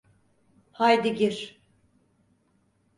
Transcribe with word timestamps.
Haydi 0.71 1.13
gir. 1.21 1.39